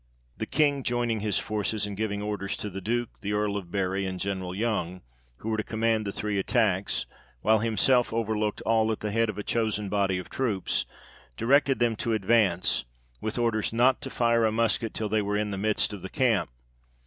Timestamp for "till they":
14.95-15.21